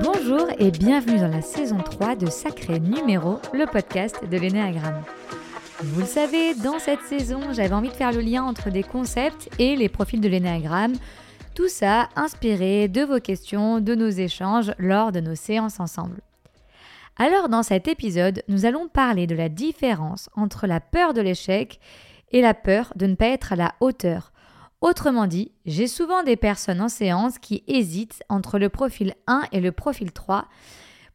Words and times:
Bonjour 0.00 0.46
et 0.60 0.70
bienvenue 0.70 1.18
dans 1.18 1.26
la 1.26 1.42
saison 1.42 1.78
3 1.78 2.14
de 2.14 2.26
Sacré 2.26 2.78
Numéro, 2.78 3.40
le 3.52 3.66
podcast 3.66 4.20
de 4.30 4.36
l'énéagramme. 4.38 5.02
Vous 5.82 6.02
le 6.02 6.06
savez, 6.06 6.54
dans 6.54 6.78
cette 6.78 7.00
saison, 7.02 7.40
j'avais 7.52 7.74
envie 7.74 7.88
de 7.88 7.94
faire 7.94 8.12
le 8.12 8.20
lien 8.20 8.44
entre 8.44 8.70
des 8.70 8.84
concepts 8.84 9.48
et 9.58 9.74
les 9.74 9.88
profils 9.88 10.20
de 10.20 10.28
l'énéagramme. 10.28 10.94
Tout 11.56 11.66
ça 11.66 12.08
inspiré 12.14 12.86
de 12.86 13.02
vos 13.02 13.18
questions, 13.18 13.80
de 13.80 13.96
nos 13.96 14.10
échanges 14.10 14.72
lors 14.78 15.10
de 15.10 15.18
nos 15.18 15.34
séances 15.34 15.80
ensemble. 15.80 16.20
Alors 17.16 17.48
dans 17.48 17.64
cet 17.64 17.88
épisode, 17.88 18.44
nous 18.46 18.66
allons 18.66 18.86
parler 18.86 19.26
de 19.26 19.34
la 19.34 19.48
différence 19.48 20.30
entre 20.36 20.68
la 20.68 20.78
peur 20.78 21.12
de 21.12 21.22
l'échec 21.22 21.80
et 22.30 22.40
la 22.40 22.54
peur 22.54 22.92
de 22.94 23.06
ne 23.06 23.16
pas 23.16 23.26
être 23.26 23.52
à 23.52 23.56
la 23.56 23.74
hauteur. 23.80 24.30
Autrement 24.80 25.26
dit, 25.26 25.52
j'ai 25.64 25.86
souvent 25.86 26.22
des 26.22 26.36
personnes 26.36 26.80
en 26.80 26.88
séance 26.88 27.38
qui 27.38 27.64
hésitent 27.66 28.22
entre 28.28 28.58
le 28.58 28.68
profil 28.68 29.14
1 29.26 29.44
et 29.52 29.60
le 29.60 29.72
profil 29.72 30.12
3. 30.12 30.46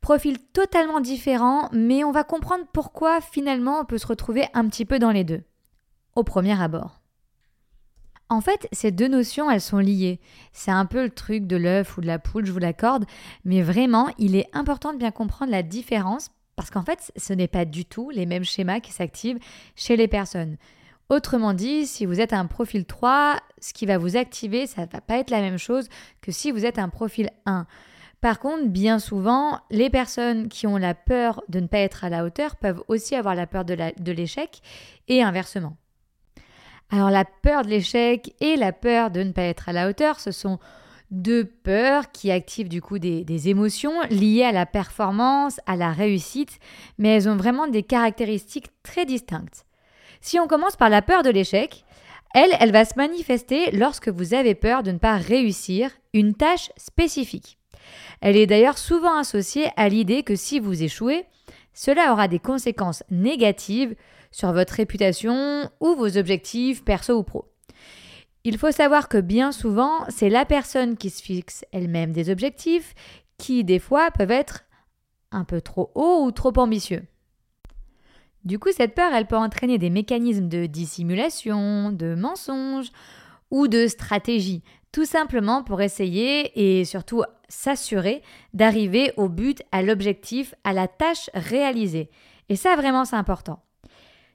Profil 0.02 0.40
totalement 0.54 1.00
différents, 1.00 1.70
mais 1.72 2.04
on 2.04 2.12
va 2.12 2.24
comprendre 2.24 2.66
pourquoi 2.74 3.22
finalement 3.22 3.80
on 3.80 3.86
peut 3.86 4.00
se 4.00 4.08
retrouver 4.08 4.46
un 4.56 4.68
petit 4.68 4.86
peu 4.86 4.98
dans 4.98 5.12
les 5.12 5.24
deux. 5.24 5.44
Au 6.16 6.24
premier 6.24 6.60
abord. 6.60 7.02
En 8.30 8.42
fait, 8.42 8.68
ces 8.72 8.92
deux 8.92 9.10
notions, 9.10 9.52
elles 9.52 9.62
sont 9.62 9.78
liées. 9.78 10.20
C'est 10.54 10.72
un 10.72 10.86
peu 10.86 11.04
le 11.04 11.10
truc 11.10 11.46
de 11.46 11.58
l'œuf 11.58 11.98
ou 11.98 12.02
de 12.02 12.08
la 12.08 12.18
poule, 12.18 12.46
je 12.46 12.52
vous 12.52 12.60
l'accorde, 12.60 13.06
mais 13.44 13.62
vraiment, 13.62 14.10
il 14.18 14.36
est 14.36 14.50
important 14.54 14.94
de 14.94 14.98
bien 14.98 15.12
comprendre 15.12 15.52
la 15.52 15.64
différence 15.64 16.30
parce 16.56 16.72
qu'en 16.72 16.84
fait, 16.84 17.12
ce 17.16 17.34
n'est 17.34 17.48
pas 17.48 17.66
du 17.66 17.86
tout 17.86 18.10
les 18.10 18.26
mêmes 18.26 18.44
schémas 18.44 18.80
qui 18.80 18.92
s'activent 18.92 19.40
chez 19.76 19.98
les 19.98 20.08
personnes. 20.08 20.58
Autrement 21.12 21.54
dit, 21.54 21.88
si 21.88 22.06
vous 22.06 22.22
êtes 22.22 22.32
un 22.32 22.46
profil 22.46 22.86
3, 22.86 23.36
ce 23.60 23.74
qui 23.74 23.86
va 23.86 23.98
vous 23.98 24.16
activer, 24.16 24.66
ça 24.66 24.86
ne 24.86 24.88
va 24.90 25.02
pas 25.02 25.18
être 25.18 25.30
la 25.30 25.42
même 25.42 25.58
chose 25.58 25.90
que 26.22 26.32
si 26.32 26.52
vous 26.52 26.66
êtes 26.66 26.80
un 26.80 26.88
profil 26.88 27.30
1. 27.46 27.66
Par 28.22 28.40
contre, 28.40 28.70
bien 28.70 28.98
souvent, 28.98 29.60
les 29.72 29.90
personnes 29.90 30.48
qui 30.48 30.68
ont 30.68 30.78
la 30.78 30.96
peur 30.96 31.44
de 31.50 31.60
ne 31.60 31.68
pas 31.68 31.80
être 31.80 32.06
à 32.06 32.10
la 32.10 32.24
hauteur 32.24 32.56
peuvent 32.56 32.82
aussi 32.88 33.14
avoir 33.14 33.36
la 33.36 33.46
peur 33.46 33.66
de 33.66 34.12
l'échec 34.14 34.62
et 35.10 35.22
inversement. 35.22 35.76
Alors 36.90 37.10
la 37.10 37.26
peur 37.26 37.64
de 37.64 37.68
l'échec 37.68 38.34
et 38.40 38.56
la 38.56 38.72
peur 38.72 39.12
de 39.12 39.22
ne 39.22 39.34
pas 39.34 39.44
être 39.44 39.68
à 39.68 39.74
la 39.74 39.90
hauteur, 39.90 40.18
ce 40.18 40.32
sont 40.32 40.60
deux 41.10 41.44
peurs 41.44 42.14
qui 42.14 42.32
activent 42.32 42.70
du 42.70 42.82
coup 42.82 43.00
des, 43.00 43.50
émotions 43.50 44.00
liées 44.10 44.46
à 44.46 44.54
la 44.54 44.66
performance, 44.66 45.60
à 45.66 45.76
la 45.76 45.92
réussite, 45.92 46.58
mais 46.98 47.10
elles 47.10 47.28
ont 47.28 47.36
vraiment 47.36 47.68
des 47.68 47.84
caractéristiques 47.84 48.70
très 48.82 49.06
distinctes. 49.06 49.66
Si 50.22 50.40
on 50.40 50.48
commence 50.48 50.76
par 50.76 50.90
la 50.90 51.02
peur 51.02 51.24
de 51.24 51.30
l'échec, 51.30 51.84
elle, 52.34 52.52
elle 52.60 52.72
va 52.72 52.86
se 52.86 52.94
manifester 52.96 53.72
lorsque 53.72 54.08
vous 54.10 54.34
avez 54.34 54.56
peur 54.56 54.84
de 54.84 54.92
ne 54.92 55.00
pas 55.00 55.18
réussir 55.18 55.92
une 56.14 56.36
tâche 56.36 56.72
spécifique. 56.78 57.58
Elle 58.22 58.38
est 58.38 58.48
d'ailleurs 58.48 58.78
souvent 58.78 59.18
associée 59.18 59.70
à 59.76 59.90
l'idée 59.90 60.24
que 60.24 60.36
si 60.36 60.60
vous 60.60 60.84
échouez, 60.84 61.26
cela 61.74 62.14
aura 62.14 62.28
des 62.28 62.40
conséquences 62.40 63.04
négatives 63.10 63.96
sur 64.32 64.54
votre 64.54 64.76
réputation 64.76 65.70
ou 65.80 65.96
vos 65.96 66.18
objectifs 66.18 66.86
perso 66.86 67.18
ou 67.18 67.24
pro. 67.24 67.52
Il 68.44 68.58
faut 68.58 68.72
savoir 68.72 69.10
que 69.10 69.18
bien 69.18 69.52
souvent, 69.52 70.06
c'est 70.10 70.30
la 70.30 70.46
personne 70.46 70.98
qui 70.98 71.10
se 71.10 71.22
fixe 71.22 71.66
elle-même 71.72 72.12
des 72.12 72.30
objectifs 72.30 72.94
qui, 73.38 73.64
des 73.64 73.80
fois, 73.80 74.12
peuvent 74.12 74.32
être 74.32 74.64
un 75.32 75.44
peu 75.44 75.62
trop 75.62 75.92
hauts 75.96 76.26
ou 76.26 76.32
trop 76.32 76.54
ambitieux. 76.58 77.04
Du 78.44 78.58
coup, 78.58 78.70
cette 78.72 78.96
peur, 78.96 79.14
elle 79.14 79.28
peut 79.28 79.38
entraîner 79.38 79.78
des 79.78 79.90
mécanismes 79.90 80.48
de 80.48 80.66
dissimulation, 80.66 81.92
de 81.92 82.16
mensonge 82.16 82.88
ou 83.52 83.68
de 83.68 83.88
stratégie, 83.88 84.64
tout 84.92 85.06
simplement 85.06 85.64
pour 85.64 85.82
essayer 85.82 86.80
et 86.80 86.86
surtout 86.86 87.24
s'assurer 87.50 88.24
d'arriver 88.54 89.14
au 89.18 89.30
but, 89.30 89.62
à 89.72 89.84
l'objectif, 89.84 90.56
à 90.64 90.74
la 90.74 90.88
tâche 90.88 91.30
réalisée. 91.34 92.10
Et 92.50 92.56
ça, 92.56 92.76
vraiment, 92.76 93.06
c'est 93.06 93.16
important. 93.16 93.64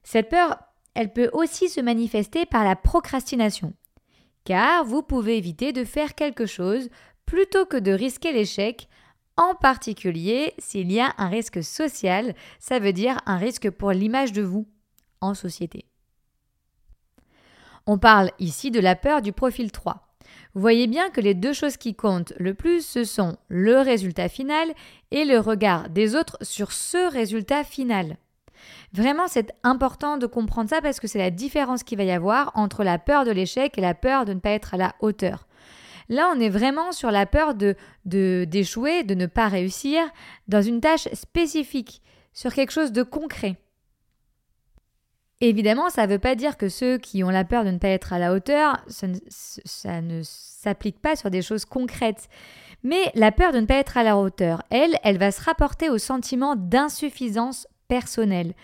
Cette 0.04 0.28
peur, 0.28 0.56
elle 0.94 1.12
peut 1.12 1.30
aussi 1.32 1.68
se 1.68 1.80
manifester 1.80 2.46
par 2.46 2.64
la 2.64 2.76
procrastination, 2.76 3.74
car 4.44 4.84
vous 4.84 5.02
pouvez 5.02 5.36
éviter 5.36 5.72
de 5.72 5.84
faire 5.84 6.14
quelque 6.14 6.46
chose 6.46 6.88
plutôt 7.26 7.66
que 7.66 7.76
de 7.76 7.90
risquer 7.90 8.32
l'échec, 8.32 8.88
en 9.36 9.54
particulier 9.54 10.54
s'il 10.58 10.90
y 10.92 11.00
a 11.00 11.14
un 11.18 11.28
risque 11.28 11.62
social, 11.62 12.34
ça 12.58 12.78
veut 12.78 12.92
dire 12.92 13.20
un 13.26 13.36
risque 13.36 13.70
pour 13.70 13.92
l'image 13.92 14.32
de 14.32 14.42
vous 14.42 14.66
en 15.20 15.34
société. 15.34 15.86
On 17.86 17.98
parle 17.98 18.30
ici 18.38 18.70
de 18.70 18.80
la 18.80 18.96
peur 18.96 19.22
du 19.22 19.32
profil 19.32 19.70
3. 19.70 20.06
Vous 20.54 20.60
voyez 20.60 20.86
bien 20.86 21.10
que 21.10 21.20
les 21.20 21.34
deux 21.34 21.52
choses 21.52 21.76
qui 21.76 21.94
comptent 21.94 22.32
le 22.38 22.54
plus, 22.54 22.84
ce 22.84 23.04
sont 23.04 23.36
le 23.48 23.78
résultat 23.80 24.28
final 24.28 24.72
et 25.10 25.24
le 25.24 25.38
regard 25.38 25.88
des 25.90 26.16
autres 26.16 26.38
sur 26.40 26.72
ce 26.72 27.12
résultat 27.12 27.62
final. 27.62 28.16
Vraiment, 28.92 29.28
c'est 29.28 29.52
important 29.62 30.16
de 30.16 30.26
comprendre 30.26 30.70
ça 30.70 30.80
parce 30.80 30.98
que 30.98 31.06
c'est 31.06 31.18
la 31.18 31.30
différence 31.30 31.82
qu'il 31.82 31.98
va 31.98 32.04
y 32.04 32.10
avoir 32.10 32.52
entre 32.54 32.84
la 32.84 32.98
peur 32.98 33.24
de 33.24 33.30
l'échec 33.30 33.76
et 33.76 33.82
la 33.82 33.94
peur 33.94 34.24
de 34.24 34.32
ne 34.32 34.40
pas 34.40 34.50
être 34.50 34.74
à 34.74 34.78
la 34.78 34.94
hauteur. 35.00 35.46
Là, 36.08 36.32
on 36.34 36.40
est 36.40 36.48
vraiment 36.48 36.92
sur 36.92 37.10
la 37.10 37.26
peur 37.26 37.54
de 37.54 37.76
d'échouer, 38.04 39.02
de, 39.02 39.14
ne 39.14 39.26
pas 39.26 39.48
réussir 39.48 40.02
dans 40.48 40.62
une 40.62 40.80
tâche 40.80 41.08
spécifique, 41.12 42.02
sur 42.32 42.52
quelque 42.52 42.72
chose 42.72 42.92
de 42.92 43.02
concret. 43.02 43.56
Évidemment, 45.40 45.90
ça 45.90 46.06
ne 46.06 46.12
veut 46.12 46.18
pas 46.18 46.34
dire 46.34 46.56
que 46.56 46.68
ceux 46.68 46.98
qui 46.98 47.22
ont 47.22 47.30
la 47.30 47.44
peur 47.44 47.64
de 47.64 47.70
ne 47.70 47.78
pas 47.78 47.88
être 47.88 48.12
à 48.12 48.18
la 48.18 48.32
hauteur, 48.32 48.78
ça 48.88 50.00
ne 50.00 50.20
s'applique 50.22 51.00
pas 51.00 51.16
sur 51.16 51.30
des 51.30 51.42
choses 51.42 51.64
concrètes. 51.64 52.28
Mais 52.82 53.10
la 53.14 53.32
peur 53.32 53.52
de 53.52 53.60
ne 53.60 53.66
pas 53.66 53.76
être 53.76 53.96
à 53.96 54.02
la 54.02 54.16
hauteur, 54.16 54.62
elle, 54.70 54.96
elle 55.02 55.18
va 55.18 55.32
se 55.32 55.42
rapporter 55.42 55.90
au 55.90 55.98
sentiment 55.98 56.56
d'insuffisance 56.56 57.66
personnel 57.88 58.54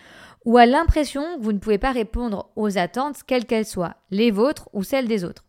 ou 0.44 0.56
à 0.56 0.66
l'impression 0.66 1.36
que 1.36 1.42
vous 1.42 1.52
ne 1.52 1.58
pouvez 1.58 1.78
pas 1.78 1.92
répondre 1.92 2.50
aux 2.56 2.78
attentes, 2.78 3.22
quelles 3.26 3.47
qu'elles 3.47 3.66
soient, 3.66 3.97
les 4.10 4.31
vôtres 4.31 4.69
ou 4.72 4.82
celles 4.82 5.08
des 5.08 5.25
autres. 5.25 5.44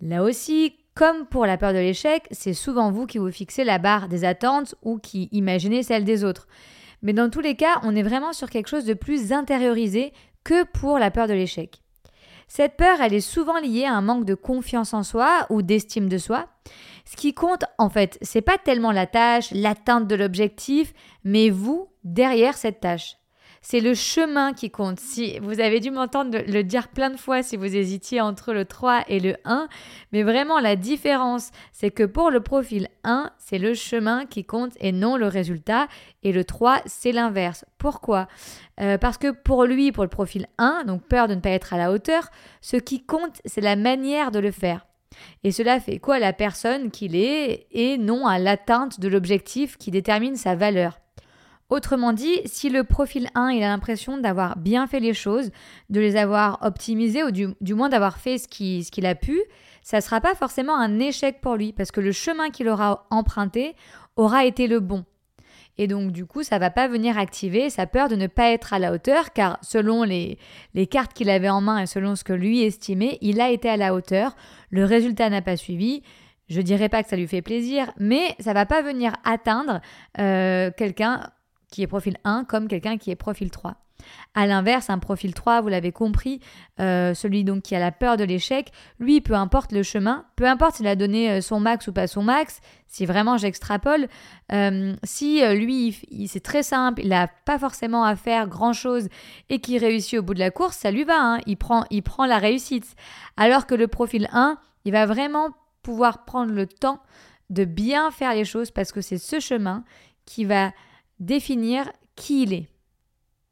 Là 0.00 0.22
aussi, 0.22 0.76
comme 1.00 1.24
pour 1.24 1.46
la 1.46 1.56
peur 1.56 1.72
de 1.72 1.78
l'échec, 1.78 2.26
c'est 2.30 2.52
souvent 2.52 2.90
vous 2.90 3.06
qui 3.06 3.16
vous 3.16 3.30
fixez 3.30 3.64
la 3.64 3.78
barre 3.78 4.06
des 4.06 4.22
attentes 4.22 4.74
ou 4.82 4.98
qui 4.98 5.30
imaginez 5.32 5.82
celle 5.82 6.04
des 6.04 6.24
autres. 6.24 6.46
Mais 7.00 7.14
dans 7.14 7.30
tous 7.30 7.40
les 7.40 7.54
cas, 7.54 7.80
on 7.84 7.96
est 7.96 8.02
vraiment 8.02 8.34
sur 8.34 8.50
quelque 8.50 8.68
chose 8.68 8.84
de 8.84 8.92
plus 8.92 9.32
intériorisé 9.32 10.12
que 10.44 10.62
pour 10.64 10.98
la 10.98 11.10
peur 11.10 11.26
de 11.26 11.32
l'échec. 11.32 11.80
Cette 12.48 12.76
peur, 12.76 13.00
elle 13.00 13.14
est 13.14 13.20
souvent 13.20 13.58
liée 13.58 13.86
à 13.86 13.94
un 13.94 14.02
manque 14.02 14.26
de 14.26 14.34
confiance 14.34 14.92
en 14.92 15.02
soi 15.02 15.46
ou 15.48 15.62
d'estime 15.62 16.10
de 16.10 16.18
soi. 16.18 16.48
Ce 17.06 17.16
qui 17.16 17.32
compte, 17.32 17.64
en 17.78 17.88
fait, 17.88 18.18
c'est 18.20 18.42
pas 18.42 18.58
tellement 18.58 18.92
la 18.92 19.06
tâche, 19.06 19.52
l'atteinte 19.52 20.06
de 20.06 20.16
l'objectif, 20.16 20.92
mais 21.24 21.48
vous 21.48 21.88
derrière 22.04 22.58
cette 22.58 22.80
tâche. 22.80 23.16
C'est 23.62 23.80
le 23.80 23.92
chemin 23.92 24.54
qui 24.54 24.70
compte. 24.70 24.98
Si 24.98 25.38
vous 25.40 25.60
avez 25.60 25.80
dû 25.80 25.90
m'entendre 25.90 26.38
le 26.46 26.62
dire 26.62 26.88
plein 26.88 27.10
de 27.10 27.18
fois 27.18 27.42
si 27.42 27.58
vous 27.58 27.76
hésitiez 27.76 28.22
entre 28.22 28.54
le 28.54 28.64
3 28.64 29.04
et 29.08 29.20
le 29.20 29.36
1, 29.44 29.68
mais 30.12 30.22
vraiment 30.22 30.60
la 30.60 30.76
différence, 30.76 31.50
c'est 31.72 31.90
que 31.90 32.04
pour 32.04 32.30
le 32.30 32.40
profil 32.40 32.88
1, 33.04 33.30
c'est 33.38 33.58
le 33.58 33.74
chemin 33.74 34.24
qui 34.24 34.44
compte 34.44 34.72
et 34.80 34.92
non 34.92 35.18
le 35.18 35.26
résultat, 35.26 35.88
et 36.22 36.32
le 36.32 36.42
3, 36.42 36.80
c'est 36.86 37.12
l'inverse. 37.12 37.66
Pourquoi? 37.76 38.28
Euh, 38.80 38.96
Parce 38.96 39.18
que 39.18 39.30
pour 39.30 39.64
lui, 39.64 39.92
pour 39.92 40.04
le 40.04 40.10
profil 40.10 40.46
1, 40.56 40.84
donc 40.84 41.02
peur 41.02 41.28
de 41.28 41.34
ne 41.34 41.40
pas 41.40 41.50
être 41.50 41.74
à 41.74 41.78
la 41.78 41.92
hauteur, 41.92 42.30
ce 42.62 42.76
qui 42.76 43.04
compte, 43.04 43.42
c'est 43.44 43.60
la 43.60 43.76
manière 43.76 44.30
de 44.30 44.38
le 44.38 44.52
faire. 44.52 44.86
Et 45.44 45.52
cela 45.52 45.80
fait 45.80 45.98
quoi 45.98 46.14
à 46.14 46.20
la 46.20 46.32
personne 46.32 46.90
qu'il 46.90 47.14
est 47.14 47.66
et 47.72 47.98
non 47.98 48.26
à 48.26 48.38
l'atteinte 48.38 49.00
de 49.00 49.08
l'objectif 49.08 49.76
qui 49.76 49.90
détermine 49.90 50.36
sa 50.36 50.54
valeur? 50.54 50.98
Autrement 51.70 52.12
dit, 52.12 52.40
si 52.46 52.68
le 52.68 52.82
profil 52.82 53.28
1 53.36 53.50
il 53.50 53.62
a 53.62 53.68
l'impression 53.68 54.18
d'avoir 54.18 54.58
bien 54.58 54.88
fait 54.88 54.98
les 54.98 55.14
choses, 55.14 55.50
de 55.88 56.00
les 56.00 56.16
avoir 56.16 56.58
optimisées 56.62 57.22
ou 57.22 57.30
du, 57.30 57.74
moins 57.74 57.88
d'avoir 57.88 58.18
fait 58.18 58.38
ce 58.38 58.48
qu'il 58.48 59.06
a 59.06 59.14
pu, 59.14 59.40
ça 59.82 59.98
ne 59.98 60.02
sera 60.02 60.20
pas 60.20 60.34
forcément 60.34 60.76
un 60.76 60.98
échec 60.98 61.40
pour 61.40 61.54
lui 61.54 61.72
parce 61.72 61.92
que 61.92 62.00
le 62.00 62.10
chemin 62.10 62.50
qu'il 62.50 62.68
aura 62.68 63.06
emprunté 63.10 63.76
aura 64.16 64.44
été 64.44 64.66
le 64.66 64.80
bon. 64.80 65.04
Et 65.78 65.86
donc 65.86 66.10
du 66.10 66.26
coup, 66.26 66.42
ça 66.42 66.58
va 66.58 66.70
pas 66.70 66.88
venir 66.88 67.16
activer 67.16 67.70
sa 67.70 67.86
peur 67.86 68.08
de 68.08 68.16
ne 68.16 68.26
pas 68.26 68.50
être 68.50 68.72
à 68.72 68.80
la 68.80 68.92
hauteur 68.92 69.32
car 69.32 69.56
selon 69.62 70.02
les, 70.02 70.38
les 70.74 70.88
cartes 70.88 71.12
qu'il 71.12 71.30
avait 71.30 71.48
en 71.48 71.60
main 71.60 71.78
et 71.78 71.86
selon 71.86 72.16
ce 72.16 72.24
que 72.24 72.32
lui 72.32 72.62
estimait, 72.62 73.16
il 73.20 73.40
a 73.40 73.48
été 73.48 73.68
à 73.68 73.76
la 73.76 73.94
hauteur, 73.94 74.34
le 74.70 74.84
résultat 74.84 75.30
n'a 75.30 75.40
pas 75.40 75.56
suivi. 75.56 76.02
Je 76.48 76.60
dirais 76.60 76.88
pas 76.88 77.04
que 77.04 77.08
ça 77.08 77.16
lui 77.16 77.28
fait 77.28 77.42
plaisir, 77.42 77.92
mais 77.96 78.34
ça 78.40 78.52
va 78.52 78.66
pas 78.66 78.82
venir 78.82 79.12
atteindre 79.24 79.80
euh, 80.18 80.72
quelqu'un 80.76 81.30
qui 81.70 81.82
est 81.82 81.86
profil 81.86 82.16
1 82.24 82.44
comme 82.44 82.68
quelqu'un 82.68 82.98
qui 82.98 83.10
est 83.10 83.16
profil 83.16 83.50
3. 83.50 83.76
À 84.34 84.46
l'inverse, 84.46 84.90
un 84.90 84.98
profil 84.98 85.34
3, 85.34 85.60
vous 85.60 85.68
l'avez 85.68 85.92
compris, 85.92 86.40
euh, 86.78 87.14
celui 87.14 87.44
donc 87.44 87.62
qui 87.62 87.74
a 87.74 87.78
la 87.78 87.92
peur 87.92 88.16
de 88.16 88.24
l'échec, 88.24 88.72
lui, 88.98 89.20
peu 89.20 89.34
importe 89.34 89.72
le 89.72 89.82
chemin, 89.82 90.24
peu 90.36 90.46
importe 90.46 90.76
s'il 90.76 90.86
a 90.86 90.96
donné 90.96 91.30
euh, 91.30 91.40
son 91.40 91.60
max 91.60 91.88
ou 91.88 91.92
pas 91.92 92.06
son 92.06 92.22
max, 92.22 92.60
si 92.86 93.06
vraiment 93.06 93.36
j'extrapole, 93.36 94.08
euh, 94.52 94.94
si 95.04 95.42
lui, 95.54 95.98
c'est 96.26 96.42
très 96.42 96.62
simple, 96.62 97.02
il 97.02 97.08
n'a 97.08 97.28
pas 97.28 97.58
forcément 97.58 98.04
à 98.04 98.16
faire 98.16 98.48
grand-chose 98.48 99.08
et 99.48 99.60
qu'il 99.60 99.78
réussit 99.78 100.18
au 100.18 100.22
bout 100.22 100.34
de 100.34 100.38
la 100.38 100.50
course, 100.50 100.76
ça 100.76 100.90
lui 100.90 101.04
va, 101.04 101.20
hein, 101.20 101.38
il, 101.46 101.56
prend, 101.56 101.84
il 101.90 102.02
prend 102.02 102.26
la 102.26 102.38
réussite. 102.38 102.96
Alors 103.36 103.66
que 103.66 103.74
le 103.74 103.86
profil 103.86 104.28
1, 104.32 104.58
il 104.84 104.92
va 104.92 105.06
vraiment 105.06 105.50
pouvoir 105.82 106.24
prendre 106.24 106.52
le 106.52 106.66
temps 106.66 107.00
de 107.48 107.64
bien 107.64 108.10
faire 108.10 108.34
les 108.34 108.44
choses 108.44 108.70
parce 108.70 108.92
que 108.92 109.00
c'est 109.00 109.18
ce 109.18 109.40
chemin 109.40 109.84
qui 110.24 110.44
va 110.44 110.70
définir 111.20 111.90
qui 112.16 112.42
il 112.42 112.52
est 112.52 112.68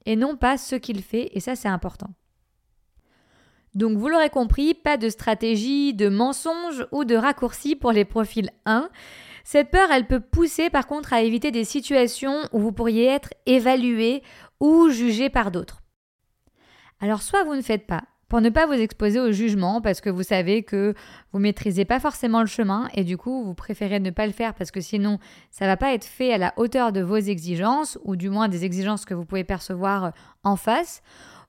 et 0.06 0.16
non 0.16 0.36
pas 0.36 0.56
ce 0.56 0.74
qu'il 0.74 1.02
fait 1.02 1.30
et 1.34 1.40
ça 1.40 1.54
c'est 1.54 1.68
important. 1.68 2.08
Donc 3.74 3.96
vous 3.98 4.08
l'aurez 4.08 4.30
compris, 4.30 4.74
pas 4.74 4.96
de 4.96 5.08
stratégie, 5.08 5.94
de 5.94 6.08
mensonge 6.08 6.86
ou 6.90 7.04
de 7.04 7.14
raccourci 7.14 7.76
pour 7.76 7.92
les 7.92 8.04
profils 8.04 8.50
1. 8.64 8.88
Cette 9.44 9.70
peur, 9.70 9.90
elle 9.90 10.06
peut 10.06 10.20
pousser 10.20 10.70
par 10.70 10.86
contre 10.86 11.12
à 11.12 11.22
éviter 11.22 11.50
des 11.50 11.64
situations 11.64 12.40
où 12.52 12.58
vous 12.58 12.72
pourriez 12.72 13.06
être 13.06 13.32
évalué 13.46 14.22
ou 14.60 14.88
jugé 14.88 15.30
par 15.30 15.50
d'autres. 15.50 15.82
Alors 17.00 17.22
soit 17.22 17.44
vous 17.44 17.54
ne 17.54 17.62
faites 17.62 17.86
pas, 17.86 18.02
pour 18.28 18.40
ne 18.40 18.50
pas 18.50 18.66
vous 18.66 18.74
exposer 18.74 19.20
au 19.20 19.32
jugement 19.32 19.80
parce 19.80 20.00
que 20.00 20.10
vous 20.10 20.22
savez 20.22 20.62
que 20.62 20.94
vous 21.32 21.38
maîtrisez 21.38 21.84
pas 21.84 21.98
forcément 21.98 22.40
le 22.40 22.46
chemin 22.46 22.88
et 22.94 23.04
du 23.04 23.16
coup 23.16 23.44
vous 23.44 23.54
préférez 23.54 24.00
ne 24.00 24.10
pas 24.10 24.26
le 24.26 24.32
faire 24.32 24.54
parce 24.54 24.70
que 24.70 24.80
sinon 24.80 25.18
ça 25.50 25.66
va 25.66 25.76
pas 25.76 25.94
être 25.94 26.04
fait 26.04 26.32
à 26.32 26.38
la 26.38 26.52
hauteur 26.56 26.92
de 26.92 27.00
vos 27.00 27.16
exigences 27.16 27.98
ou 28.04 28.16
du 28.16 28.28
moins 28.28 28.48
des 28.48 28.64
exigences 28.64 29.04
que 29.04 29.14
vous 29.14 29.24
pouvez 29.24 29.44
percevoir 29.44 30.12
en 30.44 30.56
face. 30.56 31.02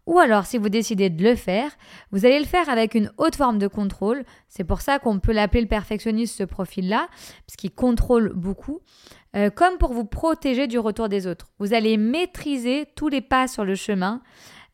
Ou 0.09 0.17
alors, 0.17 0.47
si 0.47 0.57
vous 0.57 0.69
décidez 0.69 1.11
de 1.11 1.23
le 1.23 1.35
faire, 1.35 1.69
vous 2.11 2.25
allez 2.25 2.39
le 2.39 2.45
faire 2.45 2.67
avec 2.67 2.95
une 2.95 3.11
haute 3.19 3.35
forme 3.35 3.59
de 3.59 3.67
contrôle. 3.67 4.23
C'est 4.47 4.63
pour 4.63 4.81
ça 4.81 4.97
qu'on 4.97 5.19
peut 5.19 5.33
l'appeler 5.33 5.61
le 5.61 5.67
perfectionniste, 5.67 6.35
ce 6.35 6.43
profil-là, 6.45 7.07
parce 7.45 7.55
qu'il 7.57 7.69
contrôle 7.69 8.33
beaucoup, 8.33 8.79
euh, 9.35 9.51
comme 9.51 9.77
pour 9.77 9.93
vous 9.93 10.05
protéger 10.05 10.65
du 10.65 10.79
retour 10.79 11.09
des 11.09 11.27
autres. 11.27 11.51
Vous 11.59 11.75
allez 11.75 11.97
maîtriser 11.97 12.87
tous 12.95 13.07
les 13.07 13.21
pas 13.21 13.47
sur 13.47 13.63
le 13.63 13.75
chemin, 13.75 14.23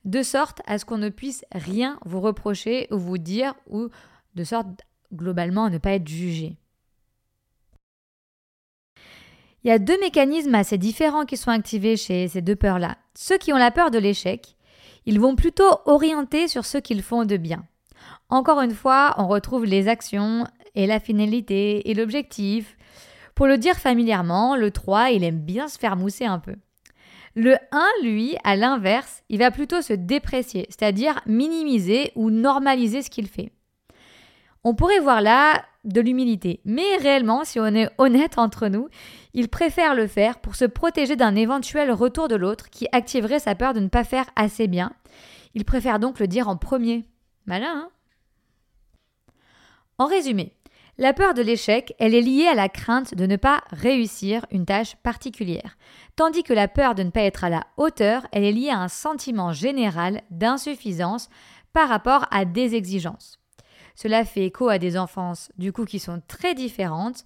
de 0.06 0.24
sorte 0.24 0.62
à 0.66 0.78
ce 0.78 0.86
qu'on 0.86 0.98
ne 0.98 1.10
puisse 1.10 1.44
rien 1.52 2.00
vous 2.06 2.22
reprocher 2.22 2.88
ou 2.92 2.98
vous 2.98 3.18
dire, 3.18 3.56
ou 3.68 3.90
de 4.36 4.44
sorte 4.44 4.68
globalement 5.14 5.66
à 5.66 5.70
ne 5.70 5.78
pas 5.78 5.94
être 5.94 6.08
jugé. 6.08 6.58
Il 9.64 9.70
y 9.70 9.72
a 9.72 9.80
deux 9.80 10.00
mécanismes 10.00 10.54
assez 10.54 10.78
différents 10.78 11.26
qui 11.26 11.38
sont 11.38 11.50
activés 11.50 11.98
chez 11.98 12.28
ces 12.28 12.42
deux 12.42 12.56
peurs-là. 12.56 12.98
Ceux 13.16 13.40
qui 13.40 13.52
ont 13.52 13.58
la 13.58 13.72
peur 13.72 13.90
de 13.90 13.98
l'échec, 13.98 14.56
ils 15.08 15.20
vont 15.20 15.36
plutôt 15.36 15.80
orienter 15.86 16.48
sur 16.48 16.66
ce 16.66 16.78
qu'ils 16.78 17.02
font 17.02 17.26
de 17.26 17.38
bien. 17.38 17.66
Encore 18.30 18.62
une 18.62 18.76
fois, 18.76 19.16
on 19.18 19.28
retrouve 19.28 19.66
les 19.66 19.88
actions 19.88 20.46
et 20.76 20.86
la 20.86 21.00
finalité 21.00 21.90
et 21.90 21.96
l'objectif. 21.96 22.78
Pour 23.34 23.48
le 23.48 23.58
dire 23.58 23.78
familièrement, 23.78 24.56
le 24.56 24.70
3, 24.70 25.10
il 25.12 25.24
aime 25.24 25.40
bien 25.40 25.68
se 25.68 25.80
faire 25.80 25.96
mousser 25.96 26.26
un 26.26 26.40
peu. 26.40 26.56
Le 27.36 27.56
1, 27.72 27.86
lui, 28.04 28.38
à 28.46 28.56
l'inverse, 28.56 29.22
il 29.28 29.40
va 29.40 29.52
plutôt 29.52 29.82
se 29.82 29.92
déprécier, 29.92 30.68
c'est-à-dire 30.70 31.20
minimiser 31.26 32.14
ou 32.16 32.30
normaliser 32.30 33.02
ce 33.02 33.10
qu'il 33.10 33.28
fait. 33.28 33.52
On 34.64 34.74
pourrait 34.74 35.00
voir 35.00 35.22
là 35.22 35.64
de 35.84 36.02
l'humilité, 36.02 36.62
mais 36.66 36.96
réellement, 36.96 37.44
si 37.44 37.60
on 37.60 37.68
est 37.68 37.90
honnête 37.98 38.38
entre 38.38 38.68
nous, 38.68 38.88
il 39.34 39.50
préfère 39.50 39.96
le 39.96 40.08
faire 40.08 40.40
pour 40.40 40.56
se 40.56 40.66
protéger 40.66 41.18
d'un 41.18 41.36
éventuel 41.36 41.92
retour 41.92 42.30
de 42.30 42.36
l'autre 42.36 42.70
qui 42.70 42.88
activerait 42.94 43.40
sa 43.40 43.54
peur 43.54 43.74
de 43.74 43.82
ne 43.82 43.90
pas 43.90 44.06
faire 44.06 44.26
assez 44.36 44.68
bien. 44.68 44.94
Il 45.54 45.66
préfère 45.66 46.00
donc 46.00 46.20
le 46.20 46.28
dire 46.28 46.48
en 46.48 46.56
premier. 46.56 47.06
Malin, 47.46 47.68
hein? 47.68 47.90
En 49.98 50.08
résumé, 50.08 50.54
la 50.98 51.12
peur 51.12 51.34
de 51.34 51.42
l'échec, 51.42 51.94
elle 52.00 52.16
est 52.16 52.22
liée 52.22 52.48
à 52.48 52.56
la 52.56 52.70
crainte 52.70 53.16
de 53.16 53.26
ne 53.26 53.36
pas 53.36 53.64
réussir 53.72 54.46
une 54.50 54.66
tâche 54.66 54.96
particulière, 54.98 55.78
tandis 56.16 56.44
que 56.44 56.54
la 56.54 56.70
peur 56.70 56.96
de 56.96 57.04
ne 57.04 57.10
pas 57.10 57.22
être 57.22 57.44
à 57.44 57.50
la 57.50 57.66
hauteur, 57.76 58.28
elle 58.32 58.46
est 58.46 58.54
liée 58.54 58.70
à 58.70 58.80
un 58.80 58.88
sentiment 58.88 59.52
général 59.52 60.22
d'insuffisance 60.32 61.30
par 61.74 61.90
rapport 61.90 62.26
à 62.32 62.46
des 62.46 62.76
exigences. 62.76 63.40
Cela 63.96 64.24
fait 64.24 64.46
écho 64.46 64.70
à 64.70 64.78
des 64.78 64.98
enfances 64.98 65.50
du 65.58 65.74
coup 65.74 65.84
qui 65.84 66.00
sont 66.00 66.22
très 66.28 66.54
différentes. 66.54 67.26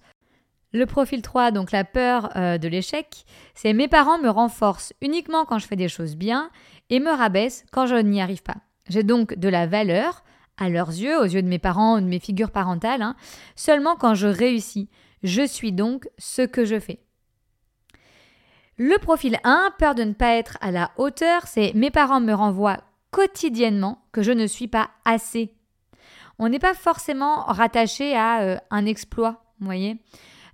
Le 0.72 0.86
profil 0.86 1.22
3, 1.22 1.52
donc 1.52 1.70
la 1.70 1.84
peur 1.84 2.36
euh, 2.36 2.58
de 2.58 2.66
l'échec, 2.68 3.24
c'est 3.54 3.72
mes 3.72 3.88
parents 3.88 4.18
me 4.18 4.28
renforcent 4.28 4.92
uniquement 5.00 5.44
quand 5.44 5.58
je 5.58 5.66
fais 5.66 5.76
des 5.76 5.88
choses 5.88 6.16
bien 6.16 6.50
et 6.90 6.98
me 6.98 7.10
rabaissent 7.10 7.64
quand 7.70 7.86
je 7.86 7.96
n'y 7.96 8.20
arrive 8.20 8.42
pas. 8.42 8.56
J'ai 8.88 9.04
donc 9.04 9.34
de 9.34 9.48
la 9.48 9.66
valeur, 9.66 10.24
à 10.60 10.68
leurs 10.68 10.90
yeux, 10.90 11.18
aux 11.18 11.24
yeux 11.24 11.42
de 11.42 11.48
mes 11.48 11.58
parents 11.58 11.96
ou 11.96 12.00
de 12.00 12.06
mes 12.06 12.20
figures 12.20 12.52
parentales, 12.52 13.02
hein, 13.02 13.16
seulement 13.56 13.96
quand 13.96 14.14
je 14.14 14.28
réussis. 14.28 14.88
Je 15.22 15.46
suis 15.46 15.72
donc 15.72 16.08
ce 16.18 16.42
que 16.42 16.64
je 16.64 16.78
fais. 16.78 17.00
Le 18.76 18.96
profil 18.98 19.38
1, 19.44 19.74
peur 19.78 19.94
de 19.94 20.04
ne 20.04 20.14
pas 20.14 20.36
être 20.36 20.56
à 20.60 20.70
la 20.70 20.92
hauteur, 20.96 21.46
c'est 21.46 21.72
mes 21.74 21.90
parents 21.90 22.20
me 22.20 22.32
renvoient 22.32 22.78
quotidiennement 23.10 24.02
que 24.12 24.22
je 24.22 24.32
ne 24.32 24.46
suis 24.46 24.68
pas 24.68 24.90
assez. 25.04 25.52
On 26.38 26.48
n'est 26.48 26.58
pas 26.58 26.74
forcément 26.74 27.42
rattaché 27.44 28.16
à 28.16 28.40
euh, 28.40 28.56
un 28.70 28.86
exploit, 28.86 29.44
vous 29.58 29.66
voyez. 29.66 29.98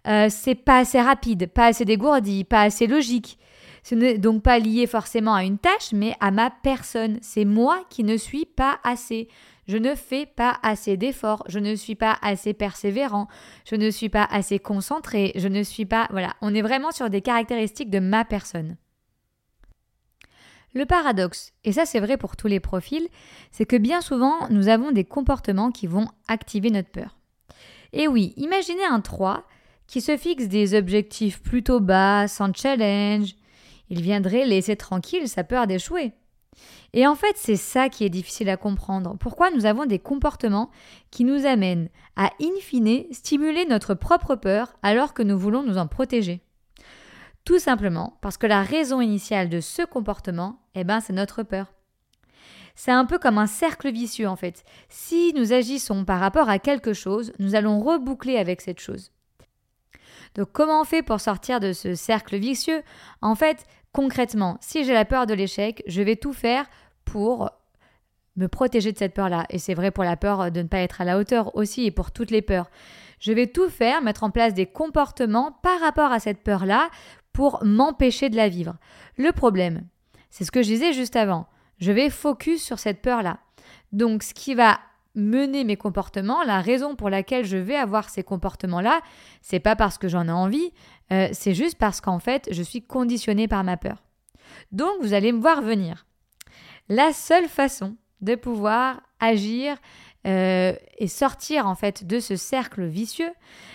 Euh, 0.08 0.26
c'est 0.30 0.54
pas 0.54 0.78
assez 0.78 1.00
rapide, 1.00 1.48
pas 1.52 1.66
assez 1.66 1.84
dégourdi, 1.84 2.44
pas 2.44 2.62
assez 2.62 2.86
logique. 2.86 3.38
Ce 3.84 3.94
n'est 3.94 4.18
donc 4.18 4.42
pas 4.42 4.58
lié 4.58 4.88
forcément 4.88 5.34
à 5.34 5.44
une 5.44 5.58
tâche, 5.58 5.92
mais 5.92 6.16
à 6.18 6.32
ma 6.32 6.50
personne. 6.50 7.18
C'est 7.22 7.44
moi 7.44 7.84
qui 7.88 8.02
ne 8.02 8.16
suis 8.16 8.44
pas 8.44 8.80
assez. 8.82 9.28
Je 9.68 9.76
ne 9.76 9.94
fais 9.94 10.26
pas 10.26 10.58
assez 10.62 10.96
d'efforts, 10.96 11.42
je 11.48 11.58
ne 11.58 11.74
suis 11.74 11.96
pas 11.96 12.18
assez 12.22 12.54
persévérant, 12.54 13.26
je 13.64 13.74
ne 13.74 13.90
suis 13.90 14.08
pas 14.08 14.24
assez 14.24 14.58
concentré, 14.58 15.32
je 15.34 15.48
ne 15.48 15.62
suis 15.62 15.86
pas... 15.86 16.06
Voilà, 16.10 16.34
on 16.40 16.54
est 16.54 16.62
vraiment 16.62 16.92
sur 16.92 17.10
des 17.10 17.20
caractéristiques 17.20 17.90
de 17.90 17.98
ma 17.98 18.24
personne. 18.24 18.76
Le 20.72 20.84
paradoxe, 20.84 21.52
et 21.64 21.72
ça 21.72 21.86
c'est 21.86 22.00
vrai 22.00 22.16
pour 22.16 22.36
tous 22.36 22.48
les 22.48 22.60
profils, 22.60 23.08
c'est 23.50 23.64
que 23.64 23.76
bien 23.76 24.02
souvent 24.02 24.48
nous 24.50 24.68
avons 24.68 24.92
des 24.92 25.04
comportements 25.04 25.72
qui 25.72 25.86
vont 25.86 26.06
activer 26.28 26.70
notre 26.70 26.90
peur. 26.90 27.16
Et 27.92 28.08
oui, 28.08 28.34
imaginez 28.36 28.84
un 28.84 29.00
3 29.00 29.44
qui 29.86 30.00
se 30.00 30.16
fixe 30.16 30.48
des 30.48 30.74
objectifs 30.74 31.40
plutôt 31.40 31.80
bas, 31.80 32.28
sans 32.28 32.52
challenge. 32.52 33.34
Il 33.88 34.02
viendrait 34.02 34.44
laisser 34.44 34.76
tranquille 34.76 35.28
sa 35.28 35.44
peur 35.44 35.66
d'échouer. 35.66 36.12
Et 36.92 37.06
en 37.06 37.14
fait, 37.14 37.36
c'est 37.36 37.56
ça 37.56 37.88
qui 37.88 38.04
est 38.04 38.10
difficile 38.10 38.48
à 38.48 38.56
comprendre. 38.56 39.16
Pourquoi 39.18 39.50
nous 39.50 39.66
avons 39.66 39.86
des 39.86 39.98
comportements 39.98 40.70
qui 41.10 41.24
nous 41.24 41.46
amènent 41.46 41.88
à, 42.16 42.30
in 42.40 42.60
fine, 42.60 43.04
stimuler 43.12 43.66
notre 43.66 43.94
propre 43.94 44.34
peur 44.34 44.76
alors 44.82 45.14
que 45.14 45.22
nous 45.22 45.38
voulons 45.38 45.62
nous 45.62 45.78
en 45.78 45.86
protéger? 45.86 46.40
Tout 47.44 47.58
simplement 47.58 48.18
parce 48.22 48.38
que 48.38 48.46
la 48.46 48.62
raison 48.62 49.00
initiale 49.00 49.48
de 49.48 49.60
ce 49.60 49.82
comportement, 49.82 50.60
eh 50.74 50.84
ben, 50.84 51.00
c'est 51.00 51.12
notre 51.12 51.42
peur. 51.42 51.72
C'est 52.74 52.92
un 52.92 53.06
peu 53.06 53.18
comme 53.18 53.38
un 53.38 53.46
cercle 53.46 53.90
vicieux 53.90 54.28
en 54.28 54.36
fait. 54.36 54.64
Si 54.88 55.32
nous 55.34 55.52
agissons 55.52 56.04
par 56.04 56.20
rapport 56.20 56.48
à 56.48 56.58
quelque 56.58 56.92
chose, 56.92 57.32
nous 57.38 57.54
allons 57.54 57.80
reboucler 57.80 58.36
avec 58.36 58.60
cette 58.60 58.80
chose. 58.80 59.12
Donc 60.34 60.48
comment 60.52 60.82
on 60.82 60.84
fait 60.84 61.02
pour 61.02 61.20
sortir 61.20 61.60
de 61.60 61.72
ce 61.72 61.94
cercle 61.94 62.36
vicieux? 62.36 62.82
En 63.22 63.34
fait, 63.34 63.64
concrètement, 63.96 64.58
si 64.60 64.84
j'ai 64.84 64.92
la 64.92 65.06
peur 65.06 65.24
de 65.24 65.32
l'échec, 65.32 65.82
je 65.86 66.02
vais 66.02 66.16
tout 66.16 66.34
faire 66.34 66.66
pour 67.06 67.50
me 68.36 68.46
protéger 68.46 68.92
de 68.92 68.98
cette 68.98 69.14
peur-là. 69.14 69.46
Et 69.48 69.58
c'est 69.58 69.72
vrai 69.72 69.90
pour 69.90 70.04
la 70.04 70.18
peur 70.18 70.50
de 70.52 70.60
ne 70.60 70.68
pas 70.68 70.80
être 70.80 71.00
à 71.00 71.06
la 71.06 71.16
hauteur 71.16 71.56
aussi 71.56 71.86
et 71.86 71.90
pour 71.90 72.10
toutes 72.10 72.30
les 72.30 72.42
peurs. 72.42 72.68
Je 73.20 73.32
vais 73.32 73.46
tout 73.46 73.70
faire, 73.70 74.02
mettre 74.02 74.22
en 74.22 74.30
place 74.30 74.52
des 74.52 74.66
comportements 74.66 75.58
par 75.62 75.80
rapport 75.80 76.12
à 76.12 76.20
cette 76.20 76.42
peur-là 76.42 76.90
pour 77.32 77.64
m'empêcher 77.64 78.28
de 78.28 78.36
la 78.36 78.50
vivre. 78.50 78.76
Le 79.16 79.32
problème, 79.32 79.86
c'est 80.28 80.44
ce 80.44 80.52
que 80.52 80.62
je 80.62 80.68
disais 80.68 80.92
juste 80.92 81.16
avant. 81.16 81.46
Je 81.78 81.90
vais 81.90 82.10
focus 82.10 82.62
sur 82.62 82.78
cette 82.78 83.00
peur-là. 83.00 83.38
Donc 83.92 84.22
ce 84.22 84.34
qui 84.34 84.54
va 84.54 84.78
mener 85.14 85.64
mes 85.64 85.76
comportements, 85.76 86.42
la 86.44 86.60
raison 86.60 86.94
pour 86.94 87.08
laquelle 87.08 87.46
je 87.46 87.56
vais 87.56 87.76
avoir 87.76 88.10
ces 88.10 88.22
comportements-là, 88.22 89.00
c'est 89.40 89.58
pas 89.58 89.74
parce 89.74 89.96
que 89.96 90.08
j'en 90.08 90.28
ai 90.28 90.32
envie, 90.32 90.72
euh, 91.12 91.28
c'est 91.32 91.54
juste 91.54 91.78
parce 91.78 92.00
qu'en 92.00 92.18
fait, 92.18 92.48
je 92.50 92.62
suis 92.62 92.82
conditionnée 92.82 93.48
par 93.48 93.64
ma 93.64 93.76
peur. 93.76 94.02
Donc, 94.72 94.90
vous 95.00 95.12
allez 95.12 95.32
me 95.32 95.40
voir 95.40 95.62
venir. 95.62 96.06
La 96.88 97.12
seule 97.12 97.48
façon 97.48 97.96
de 98.20 98.34
pouvoir 98.34 99.00
agir 99.20 99.76
euh, 100.26 100.74
et 100.98 101.06
sortir 101.06 101.66
en 101.66 101.74
fait 101.74 102.04
de 102.04 102.18
ce 102.18 102.36
cercle 102.36 102.84
vicieux, 102.84 103.30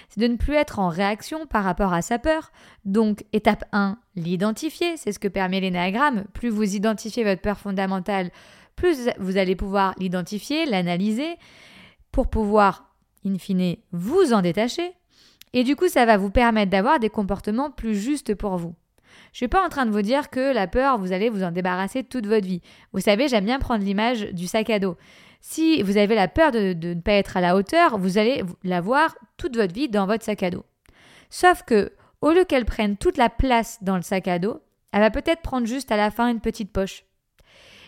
c'est 0.09 0.19
de 0.19 0.27
ne 0.27 0.35
plus 0.35 0.55
être 0.55 0.79
en 0.79 0.89
réaction 0.89 1.45
par 1.45 1.63
rapport 1.63 1.93
à 1.93 2.01
sa 2.01 2.19
peur. 2.19 2.51
Donc, 2.83 3.23
étape 3.31 3.63
1, 3.71 3.97
l'identifier, 4.15 4.97
c'est 4.97 5.13
ce 5.13 5.19
que 5.19 5.27
permet 5.29 5.61
l'énéagramme. 5.61 6.25
Plus 6.33 6.49
vous 6.49 6.75
identifiez 6.75 7.23
votre 7.23 7.41
peur 7.41 7.57
fondamentale, 7.57 8.31
plus 8.75 9.09
vous 9.19 9.37
allez 9.37 9.55
pouvoir 9.55 9.93
l'identifier, 9.97 10.65
l'analyser, 10.65 11.37
pour 12.11 12.29
pouvoir, 12.29 12.95
in 13.25 13.37
fine, 13.37 13.77
vous 13.91 14.33
en 14.33 14.41
détacher. 14.41 14.93
Et 15.53 15.63
du 15.63 15.75
coup, 15.75 15.87
ça 15.87 16.05
va 16.05 16.17
vous 16.17 16.29
permettre 16.29 16.71
d'avoir 16.71 16.99
des 16.99 17.09
comportements 17.09 17.71
plus 17.71 17.95
justes 17.95 18.35
pour 18.35 18.57
vous. 18.57 18.75
Je 19.33 19.35
ne 19.35 19.37
suis 19.37 19.47
pas 19.47 19.65
en 19.65 19.69
train 19.69 19.85
de 19.85 19.91
vous 19.91 20.01
dire 20.01 20.29
que 20.29 20.53
la 20.53 20.67
peur, 20.67 20.97
vous 20.97 21.11
allez 21.11 21.29
vous 21.29 21.43
en 21.43 21.51
débarrasser 21.51 22.03
toute 22.03 22.27
votre 22.27 22.45
vie. 22.45 22.61
Vous 22.93 23.01
savez, 23.01 23.27
j'aime 23.27 23.45
bien 23.45 23.59
prendre 23.59 23.83
l'image 23.83 24.21
du 24.31 24.47
sac 24.47 24.69
à 24.69 24.79
dos. 24.79 24.97
Si 25.41 25.81
vous 25.81 25.97
avez 25.97 26.15
la 26.15 26.27
peur 26.27 26.51
de, 26.51 26.73
ne 26.73 27.01
pas 27.01 27.13
être 27.13 27.37
à 27.37 27.41
la 27.41 27.55
hauteur, 27.55 27.97
vous 27.97 28.17
allez 28.17 28.43
l'avoir 28.63 29.15
toute 29.37 29.55
votre 29.55 29.73
vie 29.73 29.89
dans 29.89 30.05
votre 30.05 30.23
sac 30.23 30.43
à 30.43 30.49
dos. 30.49 30.65
Sauf 31.29 31.63
que, 31.63 31.91
au 32.21 32.31
lieu 32.31 32.45
qu'elle 32.45 32.65
prenne 32.65 32.97
toute 32.97 33.17
la 33.17 33.29
place 33.29 33.79
dans 33.81 33.95
le 33.95 34.01
sac 34.01 34.27
à 34.27 34.39
dos, 34.39 34.61
elle 34.91 35.01
va 35.01 35.11
peut-être 35.11 35.41
prendre 35.41 35.65
juste 35.65 35.91
à 35.91 35.97
la 35.97 36.11
fin 36.11 36.27
une 36.27 36.41
petite 36.41 36.71
poche. 36.71 37.05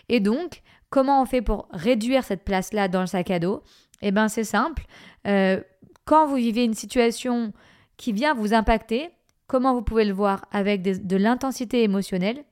Et 0.08 0.20
donc, 0.20 0.62
Comment 0.94 1.20
on 1.20 1.26
fait 1.26 1.42
pour 1.42 1.66
réduire 1.72 2.22
cette 2.22 2.44
place-là 2.44 2.86
dans 2.86 3.00
le 3.00 3.08
sac 3.08 3.28
à 3.32 3.40
dos? 3.40 3.64
Eh 4.00 4.12
bien, 4.12 4.28
c'est 4.28 4.44
simple. 4.44 4.84
Euh, 5.26 5.60
quand 6.04 6.26
vous 6.26 6.36
vivez 6.36 6.64
une 6.64 6.74
situation 6.74 7.52
qui 7.96 8.12
vient 8.12 8.34
vous 8.34 8.54
impacter. 8.54 9.10
Comment 9.46 9.74
vous 9.74 9.82
pouvez 9.82 10.04
le 10.04 10.14
voir 10.14 10.46
Avec 10.52 10.82
de 10.82 11.16
l'intensité 11.16 11.82
émotionnelle? 11.82 12.44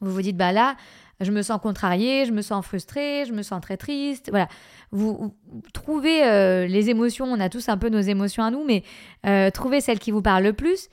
Vous 0.00 0.12
vous 0.12 0.22
dites, 0.22 0.36
bah 0.36 0.52
là, 0.52 0.76
je 1.20 1.32
me 1.32 1.42
sens 1.42 1.60
contrariée, 1.60 2.24
je 2.24 2.32
me 2.32 2.42
sens 2.42 2.64
frustrée, 2.64 3.24
je 3.26 3.32
me 3.32 3.42
sens 3.42 3.60
très 3.60 3.76
triste. 3.76 4.28
Voilà. 4.30 4.48
Vous, 4.92 5.34
trouvez 5.72 6.24
euh, 6.24 6.66
les 6.66 6.90
émotions, 6.90 7.26
on 7.26 7.40
a 7.40 7.48
tous 7.48 7.68
un 7.68 7.76
peu 7.76 7.88
nos 7.88 8.00
émotions 8.00 8.44
à 8.44 8.50
nous, 8.50 8.64
mais 8.64 8.84
euh, 9.26 9.50
trouvez 9.50 9.80
celle 9.80 9.98
qui 9.98 10.10
vous 10.10 10.22
parle 10.22 10.44
le 10.44 10.52
plus 10.52 10.88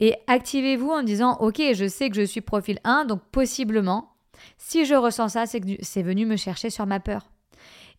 et 0.00 0.14
activez-vous 0.26 0.90
en 0.90 1.02
disant, 1.02 1.36
ok, 1.40 1.60
je 1.72 1.88
sais 1.88 2.10
que 2.10 2.16
je 2.16 2.22
suis 2.22 2.40
profil 2.40 2.78
1, 2.84 3.04
donc 3.04 3.20
possiblement, 3.30 4.12
si 4.58 4.84
je 4.84 4.94
ressens 4.94 5.30
ça, 5.30 5.46
c'est 5.46 5.60
que 5.60 5.66
c'est 5.80 6.02
venu 6.02 6.26
me 6.26 6.36
chercher 6.36 6.70
sur 6.70 6.86
ma 6.86 7.00
peur. 7.00 7.30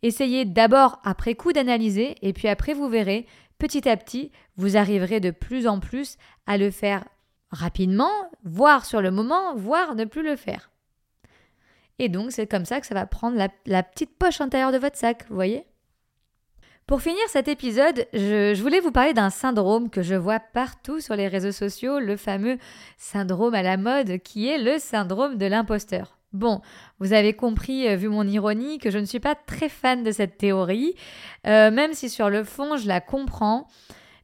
Essayez 0.02 0.46
d'abord 0.46 1.00
après 1.04 1.36
coup 1.36 1.54
d'analyser 1.54 2.16
et 2.22 2.34
puis 2.34 2.48
après 2.48 2.74
vous 2.74 2.90
verrez, 2.90 3.26
petit 3.58 3.88
à 3.88 3.98
petit, 3.98 4.32
vous 4.58 4.78
arriverez 4.78 5.20
de 5.20 5.32
plus 5.32 5.68
en 5.68 5.80
plus 5.80 6.18
à 6.46 6.58
le 6.58 6.72
faire 6.72 7.06
rapidement, 7.52 8.12
voire 8.44 8.86
sur 8.86 9.02
le 9.02 9.12
moment, 9.12 9.56
voire 9.56 9.96
ne 9.96 10.06
plus 10.06 10.24
le 10.24 10.36
faire. 10.36 10.72
Et 12.00 12.10
donc 12.10 12.32
c'est 12.32 12.48
comme 12.48 12.66
ça 12.66 12.82
que 12.82 12.88
ça 12.88 12.96
va 12.96 13.06
prendre 13.06 13.38
la, 13.66 13.84
petite 13.84 14.18
poche 14.18 14.42
intérieure 14.42 14.72
de 14.72 14.78
votre 14.78 14.98
sac, 14.98 15.26
vous 15.30 15.36
voyez? 15.36 15.66
Pour 16.88 17.02
finir 17.02 17.22
cet 17.30 17.48
épisode, 17.48 18.06
je, 18.14 18.62
voulais 18.62 18.80
vous 18.80 18.92
parler 18.92 19.14
d'un 19.14 19.32
syndrome 19.32 19.90
que 19.90 20.04
je 20.04 20.14
vois 20.14 20.40
partout 20.40 21.00
sur 21.00 21.16
les 21.16 21.28
réseaux 21.28 21.52
sociaux, 21.52 22.00
le 22.00 22.16
fameux 22.16 22.60
syndrome 22.98 23.56
à 23.56 23.64
la 23.64 23.78
mode 23.78 24.20
qui 24.20 24.48
est 24.48 24.60
le 24.60 24.78
syndrome 24.78 25.38
de 25.38 25.48
l'imposteur. 25.48 26.20
Bon, 26.36 26.60
vous 27.00 27.14
avez 27.14 27.34
compris, 27.34 27.88
euh, 27.88 27.96
vu 27.96 28.10
mon 28.10 28.28
ironie, 28.28 28.78
que 28.78 28.92
je 28.92 28.98
ne 28.98 29.06
suis 29.06 29.22
pas 29.22 29.36
très 29.36 29.70
fan 29.70 30.04
de 30.04 30.12
cette 30.12 30.38
théorie, 30.38 30.94
euh, 31.48 31.72
même 31.72 31.94
si 31.94 32.10
sur 32.10 32.30
le 32.30 32.44
fond, 32.44 32.76
je 32.76 32.90
la 32.90 33.00
comprends. 33.00 33.68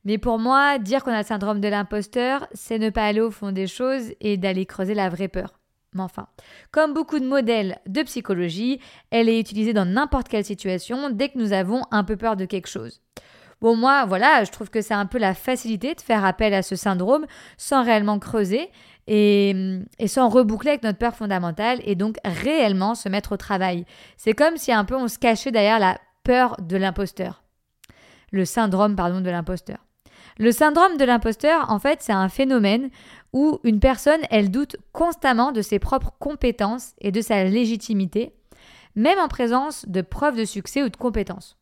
Mais 0.03 0.17
pour 0.17 0.37
moi, 0.37 0.77
dire 0.77 1.05
qu'on 1.05 1.13
a 1.13 1.19
le 1.19 1.25
syndrome 1.25 1.61
de 1.61 1.69
l'imposteur, 1.69 2.47
c'est 2.53 2.79
ne 2.79 2.89
pas 2.89 3.05
aller 3.05 3.21
au 3.21 3.31
fond 3.31 3.53
des 3.53 3.67
choses 3.67 4.11
et 4.19 4.35
d'aller 4.35 4.65
creuser 4.65 4.93
la 4.93 5.07
vraie 5.07 5.29
peur. 5.29 5.59
Mais 5.93 6.01
enfin, 6.01 6.27
comme 6.71 6.93
beaucoup 6.93 7.19
de 7.19 7.27
modèles 7.27 7.79
de 7.87 8.01
psychologie, 8.01 8.81
elle 9.09 9.29
est 9.29 9.39
utilisée 9.39 9.73
dans 9.73 9.85
n'importe 9.85 10.27
quelle 10.27 10.45
situation 10.45 11.09
dès 11.11 11.29
que 11.29 11.37
nous 11.37 11.53
avons 11.53 11.83
un 11.91 12.03
peu 12.03 12.17
peur 12.17 12.35
de 12.35 12.45
quelque 12.45 12.67
chose. 12.67 13.01
Bon, 13.61 13.75
moi, 13.75 14.05
voilà, 14.05 14.43
je 14.43 14.51
trouve 14.51 14.71
que 14.71 14.81
c'est 14.81 14.95
un 14.95 15.05
peu 15.05 15.19
la 15.19 15.35
facilité 15.35 15.93
de 15.93 16.01
faire 16.01 16.25
appel 16.25 16.53
à 16.55 16.63
ce 16.63 16.75
syndrome 16.75 17.27
sans 17.57 17.83
réellement 17.83 18.17
creuser 18.17 18.69
et, 19.13 20.07
sans 20.07 20.29
reboucler 20.29 20.71
avec 20.71 20.83
notre 20.83 20.97
peur 20.97 21.15
fondamentale 21.15 21.81
et 21.83 21.95
donc 21.95 22.15
réellement 22.23 22.95
se 22.95 23.09
mettre 23.09 23.33
au 23.33 23.37
travail. 23.37 23.85
C'est 24.15 24.33
comme 24.33 24.55
si 24.55 24.71
un 24.71 24.85
peu 24.85 24.95
on 24.95 25.09
se 25.09 25.19
cachait 25.19 25.51
derrière 25.51 25.79
la 25.79 25.99
peur 26.23 26.55
de 26.61 26.77
l'imposteur. 26.77 27.43
Le 28.31 28.45
syndrome, 28.45 28.95
pardon, 28.95 29.19
de 29.19 29.29
l'imposteur. 29.29 29.85
Le 30.37 30.53
syndrome 30.53 30.95
de 30.95 31.03
l'imposteur, 31.03 31.69
en 31.69 31.77
fait, 31.77 32.01
c'est 32.01 32.13
un 32.13 32.29
phénomène 32.29 32.89
où 33.33 33.59
une 33.65 33.81
personne, 33.81 34.21
elle 34.29 34.49
doute 34.49 34.77
constamment 34.93 35.51
de 35.51 35.61
ses 35.61 35.77
propres 35.77 36.13
compétences 36.19 36.93
et 37.01 37.11
de 37.11 37.19
sa 37.19 37.43
légitimité, 37.43 38.33
même 38.95 39.19
en 39.19 39.27
présence 39.27 39.85
de 39.89 40.01
preuves 40.01 40.37
de 40.37 40.45
succès 40.45 40.83
ou 40.83 40.89
de 40.89 40.95
compétences. 40.95 41.57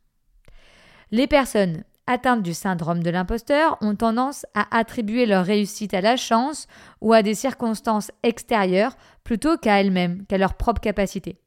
Les 1.10 1.26
personnes 1.26 1.84
atteintes 2.10 2.42
du 2.42 2.54
syndrome 2.54 3.04
de 3.04 3.10
l'imposteur 3.12 3.78
ont 3.82 3.96
tendance 3.96 4.46
à 4.56 4.66
attribuer 4.76 5.26
leur 5.26 5.46
réussite 5.46 5.94
à 5.94 6.02
la 6.02 6.18
chance 6.18 6.68
ou 7.02 7.14
à 7.14 7.22
des 7.22 7.36
circonstances 7.36 8.12
extérieures 8.24 8.96
plutôt 9.24 9.58
qu'à 9.58 9.80
elles-mêmes, 9.80 10.26
qu'à 10.26 10.40
leurs 10.40 10.56
propres 10.56 10.82
capacités. 10.82 11.38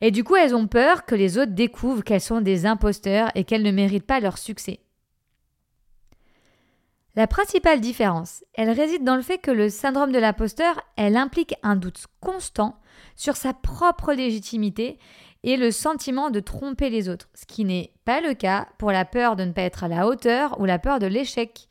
Et 0.00 0.12
du 0.12 0.22
coup, 0.22 0.36
elles 0.36 0.54
ont 0.54 0.68
peur 0.68 1.04
que 1.04 1.16
les 1.16 1.36
autres 1.36 1.52
découvrent 1.52 2.04
qu'elles 2.04 2.20
sont 2.20 2.40
des 2.40 2.64
imposteurs 2.64 3.30
et 3.34 3.42
qu'elles 3.42 3.64
ne 3.64 3.72
méritent 3.72 4.06
pas 4.06 4.20
leur 4.20 4.38
succès. 4.38 4.80
La 7.16 7.26
principale 7.26 7.80
différence, 7.80 8.44
elle 8.54 8.70
réside 8.70 9.02
dans 9.02 9.16
le 9.16 9.22
fait 9.22 9.38
que 9.38 9.50
le 9.50 9.70
syndrome 9.70 10.12
de 10.12 10.18
l'imposteur, 10.18 10.80
elle 10.96 11.16
implique 11.16 11.54
un 11.62 11.74
doute 11.74 12.06
constant 12.20 12.80
sur 13.16 13.36
sa 13.36 13.54
propre 13.54 14.12
légitimité 14.12 14.98
et 15.42 15.56
le 15.56 15.70
sentiment 15.70 16.30
de 16.30 16.40
tromper 16.40 16.90
les 16.90 17.08
autres, 17.08 17.28
ce 17.34 17.46
qui 17.46 17.64
n'est 17.64 17.92
pas 18.04 18.20
le 18.20 18.34
cas 18.34 18.68
pour 18.78 18.92
la 18.92 19.04
peur 19.04 19.36
de 19.36 19.44
ne 19.44 19.52
pas 19.52 19.62
être 19.62 19.84
à 19.84 19.88
la 19.88 20.06
hauteur 20.06 20.60
ou 20.60 20.64
la 20.64 20.78
peur 20.78 20.98
de 20.98 21.06
l'échec. 21.06 21.68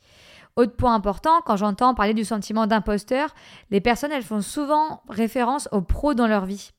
Autre 0.56 0.74
point 0.74 0.94
important, 0.94 1.40
quand 1.46 1.56
j'entends 1.56 1.94
parler 1.94 2.14
du 2.14 2.24
sentiment 2.24 2.66
d'imposteur, 2.66 3.34
les 3.70 3.80
personnes 3.80 4.12
elles 4.12 4.24
font 4.24 4.40
souvent 4.40 5.02
référence 5.08 5.68
aux 5.70 5.82
pros 5.82 6.14
dans 6.14 6.26
leur 6.26 6.46
vie. 6.46 6.72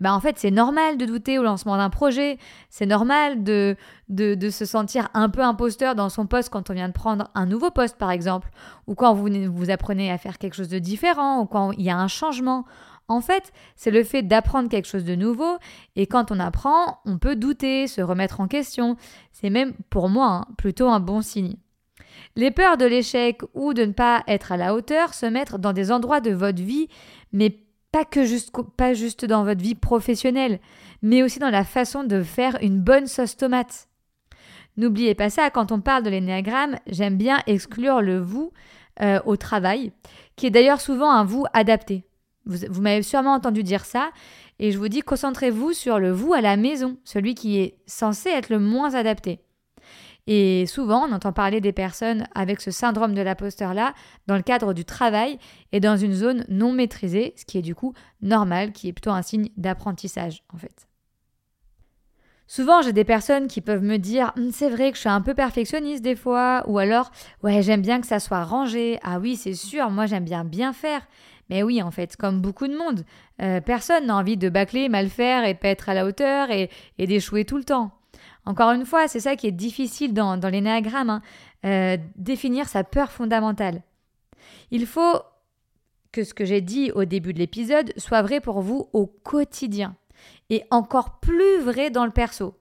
Eh 0.00 0.02
ben 0.02 0.12
en 0.12 0.20
fait, 0.20 0.38
c'est 0.38 0.50
normal 0.50 0.96
de 0.96 1.06
douter 1.06 1.38
au 1.38 1.42
lancement 1.42 1.76
d'un 1.76 1.90
projet, 1.90 2.38
c'est 2.68 2.86
normal 2.86 3.44
de, 3.44 3.76
de, 4.08 4.50
se 4.50 4.64
sentir 4.64 5.08
un 5.14 5.28
peu 5.28 5.40
imposteur 5.40 5.94
dans 5.94 6.08
son 6.08 6.26
poste 6.26 6.48
quand 6.50 6.70
on 6.70 6.74
vient 6.74 6.88
de 6.88 6.92
prendre 6.92 7.30
un 7.34 7.46
nouveau 7.46 7.70
poste, 7.70 7.96
par 7.96 8.10
exemple, 8.10 8.50
ou 8.86 8.94
quand 8.94 9.14
vous, 9.14 9.28
vous 9.52 9.70
apprenez 9.70 10.10
à 10.10 10.18
faire 10.18 10.38
quelque 10.38 10.54
chose 10.54 10.68
de 10.68 10.78
différent, 10.78 11.40
ou 11.40 11.46
quand 11.46 11.72
il 11.72 11.82
y 11.82 11.90
a 11.90 11.96
un 11.96 12.08
changement. 12.08 12.64
En 13.06 13.20
fait, 13.20 13.52
c'est 13.76 13.90
le 13.90 14.02
fait 14.02 14.22
d'apprendre 14.22 14.68
quelque 14.68 14.88
chose 14.88 15.04
de 15.04 15.14
nouveau, 15.14 15.58
et 15.94 16.06
quand 16.06 16.32
on 16.32 16.40
apprend, 16.40 17.00
on 17.04 17.18
peut 17.18 17.36
douter, 17.36 17.86
se 17.86 18.00
remettre 18.00 18.40
en 18.40 18.48
question. 18.48 18.96
C'est 19.30 19.50
même, 19.50 19.74
pour 19.90 20.08
moi, 20.08 20.26
hein, 20.26 20.44
plutôt 20.56 20.88
un 20.88 21.00
bon 21.00 21.20
signe. 21.20 21.56
Les 22.36 22.50
peurs 22.50 22.76
de 22.76 22.86
l'échec 22.86 23.42
ou 23.52 23.74
de 23.74 23.84
ne 23.84 23.92
pas 23.92 24.24
être 24.26 24.52
à 24.52 24.56
la 24.56 24.74
hauteur 24.74 25.14
se 25.14 25.26
mettent 25.26 25.54
dans 25.56 25.72
des 25.72 25.92
endroits 25.92 26.20
de 26.20 26.32
votre 26.32 26.62
vie, 26.62 26.88
mais 27.32 27.63
pas 28.72 28.92
juste, 28.94 29.24
dans 29.24 29.44
votre 29.44 29.62
vie 29.62 29.76
professionnelle, 29.76 30.58
mais 31.02 31.22
aussi 31.22 31.38
dans 31.38 31.50
la 31.50 31.64
façon 31.64 32.02
de 32.02 32.22
faire 32.22 32.58
une 32.60 32.80
bonne 32.80 33.06
sauce 33.06 33.36
tomate. 33.36 33.88
N'oubliez 34.76 35.14
pas 35.14 35.30
ça, 35.30 35.50
quand 35.50 35.70
on 35.70 35.80
parle 35.80 36.02
de 36.02 36.10
l'énéagramme, 36.10 36.76
j'aime 36.88 37.16
bien 37.16 37.38
exclure 37.46 38.02
le 38.02 38.18
vous 38.18 38.52
euh, 39.00 39.20
au 39.26 39.36
travail, 39.36 39.92
qui 40.34 40.46
est 40.46 40.50
d'ailleurs 40.50 40.80
souvent 40.80 41.10
un 41.10 41.24
vous 41.24 41.44
adapté. 41.52 42.04
Vous, 42.46 42.66
vous 42.68 42.82
m'avez 42.82 43.02
sûrement 43.02 43.34
entendu 43.34 43.62
dire 43.62 43.84
ça, 43.84 44.10
et 44.58 44.72
je 44.72 44.78
vous 44.78 44.88
dis 44.88 45.02
concentrez-vous 45.02 45.72
sur 45.72 46.00
le 46.00 46.10
vous 46.10 46.34
à 46.34 46.40
la 46.40 46.56
maison, 46.56 46.98
celui 47.04 47.36
qui 47.36 47.60
est 47.60 47.76
censé 47.86 48.28
être 48.30 48.48
le 48.48 48.58
moins 48.58 48.94
adapté. 48.94 49.43
Et 50.26 50.64
souvent, 50.66 51.06
on 51.06 51.12
entend 51.12 51.32
parler 51.32 51.60
des 51.60 51.72
personnes 51.72 52.26
avec 52.34 52.60
ce 52.60 52.70
syndrome 52.70 53.14
de 53.14 53.20
l'imposteur-là 53.20 53.92
dans 54.26 54.36
le 54.36 54.42
cadre 54.42 54.72
du 54.72 54.84
travail 54.84 55.38
et 55.72 55.80
dans 55.80 55.96
une 55.96 56.14
zone 56.14 56.46
non 56.48 56.72
maîtrisée, 56.72 57.34
ce 57.36 57.44
qui 57.44 57.58
est 57.58 57.62
du 57.62 57.74
coup 57.74 57.92
normal, 58.22 58.72
qui 58.72 58.88
est 58.88 58.92
plutôt 58.92 59.10
un 59.10 59.22
signe 59.22 59.48
d'apprentissage 59.56 60.42
en 60.52 60.56
fait. 60.56 60.88
Souvent, 62.46 62.82
j'ai 62.82 62.92
des 62.92 63.04
personnes 63.04 63.48
qui 63.48 63.60
peuvent 63.60 63.82
me 63.82 63.98
dire 63.98 64.32
hum, 64.36 64.50
c'est 64.50 64.70
vrai 64.70 64.90
que 64.90 64.96
je 64.96 65.00
suis 65.00 65.10
un 65.10 65.20
peu 65.20 65.34
perfectionniste 65.34 66.02
des 66.02 66.16
fois, 66.16 66.62
ou 66.68 66.78
alors 66.78 67.10
ouais, 67.42 67.62
j'aime 67.62 67.82
bien 67.82 68.00
que 68.00 68.06
ça 68.06 68.20
soit 68.20 68.44
rangé. 68.44 68.98
Ah 69.02 69.18
oui, 69.18 69.36
c'est 69.36 69.54
sûr, 69.54 69.90
moi 69.90 70.06
j'aime 70.06 70.24
bien 70.24 70.44
bien 70.44 70.72
faire. 70.72 71.02
Mais 71.50 71.62
oui, 71.62 71.82
en 71.82 71.90
fait, 71.90 72.16
comme 72.16 72.40
beaucoup 72.40 72.66
de 72.66 72.76
monde, 72.76 73.04
euh, 73.42 73.60
personne 73.60 74.06
n'a 74.06 74.16
envie 74.16 74.38
de 74.38 74.48
bâcler, 74.48 74.88
mal 74.88 75.10
faire 75.10 75.44
et 75.44 75.54
pas 75.54 75.68
être 75.68 75.90
à 75.90 75.94
la 75.94 76.06
hauteur 76.06 76.48
et 76.50 76.70
d'échouer 76.98 77.44
tout 77.44 77.58
le 77.58 77.64
temps. 77.64 77.92
Encore 78.46 78.72
une 78.72 78.84
fois, 78.84 79.08
c'est 79.08 79.20
ça 79.20 79.36
qui 79.36 79.46
est 79.46 79.52
difficile 79.52 80.12
dans, 80.12 80.36
dans 80.36 80.48
l'énéagramme, 80.48 81.10
hein. 81.10 81.22
euh, 81.64 81.96
définir 82.16 82.68
sa 82.68 82.84
peur 82.84 83.10
fondamentale. 83.10 83.82
Il 84.70 84.86
faut 84.86 85.22
que 86.12 86.24
ce 86.24 86.34
que 86.34 86.44
j'ai 86.44 86.60
dit 86.60 86.92
au 86.92 87.04
début 87.04 87.32
de 87.32 87.38
l'épisode 87.38 87.92
soit 87.96 88.22
vrai 88.22 88.40
pour 88.40 88.60
vous 88.60 88.88
au 88.92 89.06
quotidien 89.06 89.96
et 90.50 90.62
encore 90.70 91.18
plus 91.20 91.58
vrai 91.60 91.90
dans 91.90 92.04
le 92.04 92.12
perso. 92.12 92.54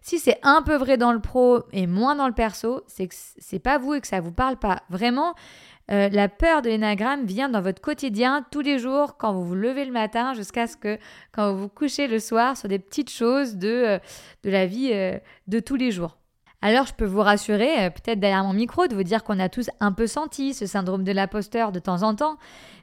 Si 0.00 0.18
c'est 0.18 0.38
un 0.42 0.62
peu 0.62 0.76
vrai 0.76 0.96
dans 0.96 1.12
le 1.12 1.20
pro 1.20 1.62
et 1.72 1.86
moins 1.86 2.16
dans 2.16 2.26
le 2.26 2.34
perso, 2.34 2.82
c'est 2.86 3.06
que 3.06 3.14
c'est 3.14 3.58
pas 3.58 3.78
vous 3.78 3.94
et 3.94 4.00
que 4.00 4.06
ça 4.06 4.20
vous 4.20 4.32
parle 4.32 4.56
pas. 4.56 4.82
Vraiment, 4.90 5.34
euh, 5.90 6.08
la 6.10 6.28
peur 6.28 6.60
de 6.60 6.68
l'énagramme 6.68 7.24
vient 7.24 7.48
dans 7.48 7.62
votre 7.62 7.80
quotidien 7.80 8.44
tous 8.50 8.60
les 8.60 8.78
jours, 8.78 9.16
quand 9.16 9.32
vous 9.32 9.44
vous 9.44 9.54
levez 9.54 9.86
le 9.86 9.92
matin 9.92 10.34
jusqu'à 10.34 10.66
ce 10.66 10.76
que 10.76 10.98
quand 11.32 11.52
vous 11.52 11.60
vous 11.60 11.68
couchez 11.68 12.08
le 12.08 12.18
soir 12.18 12.56
sur 12.56 12.68
des 12.68 12.78
petites 12.78 13.10
choses 13.10 13.56
de, 13.56 13.68
euh, 13.68 13.98
de 14.44 14.50
la 14.50 14.66
vie 14.66 14.90
euh, 14.92 15.18
de 15.46 15.60
tous 15.60 15.76
les 15.76 15.90
jours. 15.90 16.18
Alors 16.60 16.86
je 16.86 16.92
peux 16.92 17.06
vous 17.06 17.20
rassurer, 17.20 17.88
peut-être 17.90 18.18
derrière 18.18 18.42
mon 18.42 18.52
micro, 18.52 18.88
de 18.88 18.94
vous 18.96 19.04
dire 19.04 19.22
qu'on 19.22 19.38
a 19.38 19.48
tous 19.48 19.70
un 19.78 19.92
peu 19.92 20.08
senti 20.08 20.54
ce 20.54 20.66
syndrome 20.66 21.04
de 21.04 21.12
l'imposteur 21.12 21.70
de 21.70 21.78
temps 21.78 22.02
en 22.02 22.16
temps, 22.16 22.36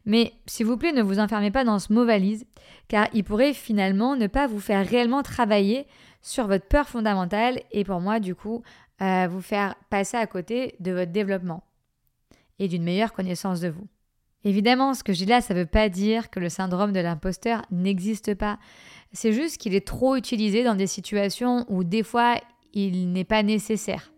mais 0.05 0.31
s'il 0.45 0.65
vous 0.65 0.77
plaît 0.77 0.93
ne 0.93 1.01
vous 1.01 1.19
enfermez 1.19 1.51
pas 1.51 1.65
dans 1.65 1.77
ce 1.77 1.91
mot 1.91 2.05
valise, 2.05 2.45
car 2.87 3.09
il 3.11 3.25
pourrait 3.25 3.53
finalement 3.53 4.15
ne 4.15 4.27
pas 4.27 4.47
vous 4.47 4.61
faire 4.61 4.87
réellement 4.87 5.23
travailler 5.23 5.87
sur 6.21 6.47
votre 6.47 6.67
peur 6.67 6.87
fondamentale 6.87 7.59
et 7.71 7.83
pour 7.83 7.99
moi 7.99 8.21
du 8.21 8.33
coup 8.33 8.63
vous 9.01 9.41
faire 9.41 9.75
passer 9.89 10.15
à 10.15 10.25
côté 10.25 10.75
de 10.79 10.93
votre 10.93 11.11
développement 11.11 11.64
et 12.59 12.67
d'une 12.67 12.83
meilleure 12.83 13.13
connaissance 13.13 13.61
de 13.61 13.69
vous. 13.69 13.87
Évidemment, 14.43 14.93
ce 14.93 15.03
que 15.03 15.11
dis 15.11 15.25
là, 15.25 15.41
ça 15.41 15.53
ne 15.53 15.59
veut 15.59 15.65
pas 15.65 15.89
dire 15.89 16.29
que 16.29 16.39
le 16.39 16.49
syndrome 16.49 16.93
de 16.93 16.99
l'imposteur 16.99 17.63
n'existe 17.71 18.35
pas. 18.35 18.59
C'est 19.11 19.33
juste 19.33 19.57
qu'il 19.57 19.73
est 19.73 19.85
trop 19.85 20.15
utilisé 20.15 20.63
dans 20.63 20.75
des 20.75 20.87
situations 20.87 21.65
où 21.67 21.83
des 21.83 22.03
fois 22.03 22.35
il 22.73 23.11
n'est 23.11 23.23
pas 23.23 23.41
nécessaire. 23.41 24.11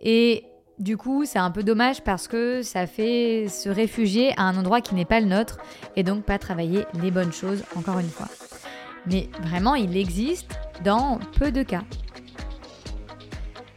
Et 0.00 0.44
du 0.78 0.96
coup, 0.96 1.24
c'est 1.24 1.38
un 1.38 1.50
peu 1.50 1.64
dommage 1.64 2.02
parce 2.02 2.28
que 2.28 2.62
ça 2.62 2.86
fait 2.86 3.48
se 3.48 3.68
réfugier 3.68 4.32
à 4.38 4.44
un 4.44 4.56
endroit 4.56 4.80
qui 4.80 4.94
n'est 4.94 5.04
pas 5.04 5.20
le 5.20 5.26
nôtre 5.26 5.58
et 5.96 6.02
donc 6.02 6.24
pas 6.24 6.38
travailler 6.38 6.86
les 7.02 7.10
bonnes 7.10 7.32
choses, 7.32 7.64
encore 7.76 7.98
une 7.98 8.08
fois. 8.08 8.28
Mais 9.06 9.28
vraiment, 9.42 9.74
il 9.74 9.96
existe 9.96 10.58
dans 10.84 11.18
peu 11.38 11.50
de 11.50 11.62
cas. 11.62 11.82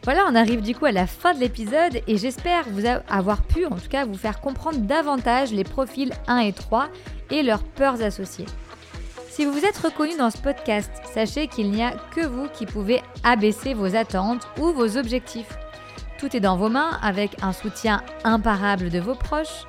Voilà, 0.04 0.24
on 0.28 0.34
arrive 0.34 0.62
du 0.62 0.74
coup 0.74 0.86
à 0.86 0.92
la 0.92 1.06
fin 1.06 1.32
de 1.32 1.38
l'épisode 1.38 2.00
et 2.08 2.16
j'espère 2.16 2.64
vous 2.68 2.82
avoir 3.08 3.42
pu 3.42 3.64
en 3.66 3.76
tout 3.76 3.88
cas 3.88 4.04
vous 4.04 4.16
faire 4.16 4.40
comprendre 4.40 4.78
davantage 4.78 5.52
les 5.52 5.62
profils 5.62 6.12
1 6.26 6.38
et 6.38 6.52
3 6.52 6.88
et 7.30 7.44
leurs 7.44 7.62
peurs 7.62 8.02
associées. 8.02 8.46
Si 9.30 9.44
vous 9.44 9.52
vous 9.52 9.64
êtes 9.64 9.78
reconnu 9.78 10.16
dans 10.18 10.30
ce 10.30 10.38
podcast, 10.38 10.90
sachez 11.14 11.46
qu'il 11.46 11.70
n'y 11.70 11.84
a 11.84 11.92
que 12.14 12.26
vous 12.26 12.48
qui 12.48 12.66
pouvez 12.66 13.00
abaisser 13.22 13.74
vos 13.74 13.94
attentes 13.94 14.48
ou 14.60 14.72
vos 14.72 14.96
objectifs. 14.98 15.56
Tout 16.18 16.36
est 16.36 16.40
dans 16.40 16.56
vos 16.56 16.68
mains 16.68 16.98
avec 17.00 17.40
un 17.40 17.52
soutien 17.52 18.02
imparable 18.24 18.90
de 18.90 18.98
vos 18.98 19.14
proches. 19.14 19.66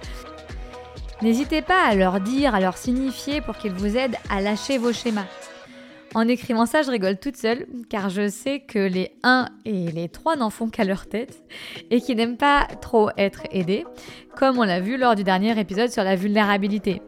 N'hésitez 1.22 1.62
pas 1.62 1.86
à 1.86 1.94
leur 1.94 2.20
dire, 2.20 2.56
à 2.56 2.60
leur 2.60 2.76
signifier 2.76 3.40
pour 3.40 3.56
qu'ils 3.56 3.74
vous 3.74 3.98
aident 3.98 4.18
à 4.32 4.42
lâcher 4.42 4.80
vos 4.80 4.94
schémas. 4.94 5.28
En 6.16 6.28
écrivant 6.28 6.66
ça, 6.66 6.84
je 6.84 6.92
rigole 6.92 7.18
toute 7.18 7.38
seule, 7.38 7.66
car 7.90 8.10
je 8.10 8.30
sais 8.30 8.60
que 8.60 8.80
les 8.80 9.12
1 9.24 9.48
et 9.66 9.92
les 9.92 10.10
3 10.10 10.36
n'en 10.36 10.52
font 10.52 10.70
qu'à 10.70 10.84
leur 10.84 11.08
tête 11.08 11.42
et 11.90 12.02
qui 12.02 12.16
n'aiment 12.16 12.38
pas 12.38 12.68
trop 12.82 13.10
être 13.18 13.44
aidés, 13.52 13.86
comme 14.36 14.60
on 14.60 14.64
l'a 14.64 14.80
vu 14.80 14.98
lors 14.98 15.16
du 15.16 15.24
dernier 15.24 15.60
épisode 15.60 15.90
sur 15.90 16.04
la 16.04 16.16
vulnérabilité. 16.16 17.02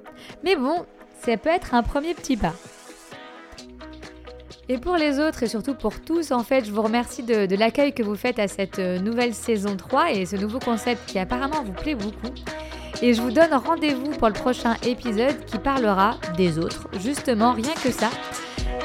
Mais 0.44 0.56
bon, 0.56 0.86
ça 1.24 1.38
peut 1.38 1.50
être 1.50 1.76
un 1.76 1.84
premier 1.84 2.16
petit 2.16 2.36
pas. 2.36 2.54
Et 4.68 4.80
pour 4.80 4.96
les 4.96 5.20
autres 5.20 5.44
et 5.44 5.48
surtout 5.48 5.76
pour 5.76 6.02
tous, 6.02 6.32
en 6.32 6.44
fait, 6.44 6.66
je 6.66 6.72
vous 6.72 6.82
remercie 6.82 7.22
de, 7.22 7.56
l'accueil 7.56 7.94
que 7.94 8.02
vous 8.02 8.16
faites 8.16 8.40
à 8.40 8.48
cette 8.48 8.80
euh, 8.80 8.98
nouvelle 8.98 9.36
saison 9.36 9.78
3 9.78 10.14
et 10.14 10.26
ce 10.26 10.36
nouveau 10.36 10.58
concept 10.58 11.06
qui 11.06 11.20
apparemment 11.20 11.64
vous 11.64 11.74
plaît 11.74 11.94
beaucoup. 11.94 12.34
Et 13.04 13.14
je 13.14 13.22
vous 13.22 13.30
donne 13.30 13.54
rendez-vous 13.54 14.10
pour 14.18 14.30
le 14.30 14.34
prochain 14.34 14.76
épisode 14.84 15.46
qui 15.46 15.60
parlera 15.60 16.18
des 16.38 16.58
autres, 16.58 16.88
justement, 17.00 17.52
rien 17.52 17.74
que 17.84 17.92
ça. 17.92 18.10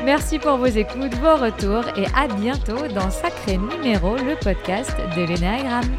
Merci 0.04 0.38
pour 0.38 0.56
vos 0.56 0.66
écoutes, 0.66 1.14
vos 1.16 1.36
retours 1.36 1.86
et 1.96 2.06
à 2.16 2.26
bientôt 2.28 2.88
dans 2.94 3.10
Sacré 3.10 3.58
Numéro, 3.58 4.16
le 4.16 4.34
podcast 4.36 4.96
de 5.16 5.22
l'Énéagramme. 5.22 5.96